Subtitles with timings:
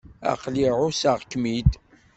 [0.31, 1.71] Aql-i ɛusseɣ-kem-id.